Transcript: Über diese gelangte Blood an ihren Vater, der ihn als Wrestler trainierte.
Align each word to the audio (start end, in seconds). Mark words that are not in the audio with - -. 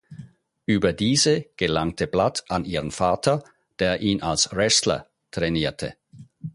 Über 0.65 0.93
diese 0.93 1.45
gelangte 1.57 2.07
Blood 2.07 2.45
an 2.49 2.65
ihren 2.65 2.89
Vater, 2.89 3.43
der 3.77 3.99
ihn 4.01 4.23
als 4.23 4.51
Wrestler 4.51 5.05
trainierte. 5.29 5.95